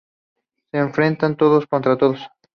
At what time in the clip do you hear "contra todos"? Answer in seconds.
1.67-2.21